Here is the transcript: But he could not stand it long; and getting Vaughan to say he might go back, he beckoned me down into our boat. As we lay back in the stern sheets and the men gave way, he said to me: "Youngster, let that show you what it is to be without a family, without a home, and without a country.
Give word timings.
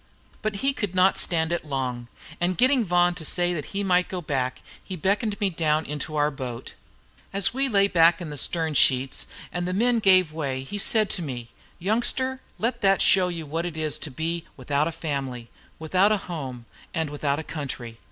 But 0.41 0.55
he 0.65 0.73
could 0.73 0.95
not 0.95 1.19
stand 1.19 1.51
it 1.51 1.63
long; 1.63 2.07
and 2.39 2.57
getting 2.57 2.83
Vaughan 2.83 3.13
to 3.13 3.23
say 3.23 3.61
he 3.61 3.83
might 3.83 4.09
go 4.09 4.19
back, 4.19 4.63
he 4.83 4.95
beckoned 4.95 5.39
me 5.39 5.51
down 5.51 5.85
into 5.85 6.15
our 6.15 6.31
boat. 6.31 6.73
As 7.31 7.53
we 7.53 7.69
lay 7.69 7.87
back 7.87 8.19
in 8.19 8.31
the 8.31 8.35
stern 8.39 8.73
sheets 8.73 9.27
and 9.51 9.67
the 9.67 9.73
men 9.75 9.99
gave 9.99 10.31
way, 10.33 10.63
he 10.63 10.79
said 10.79 11.11
to 11.11 11.21
me: 11.21 11.49
"Youngster, 11.77 12.41
let 12.57 12.81
that 12.81 12.99
show 13.03 13.27
you 13.27 13.45
what 13.45 13.63
it 13.63 13.77
is 13.77 13.99
to 13.99 14.09
be 14.09 14.43
without 14.57 14.87
a 14.87 14.91
family, 14.91 15.51
without 15.77 16.11
a 16.11 16.17
home, 16.17 16.65
and 16.95 17.11
without 17.11 17.37
a 17.37 17.43
country. 17.43 17.99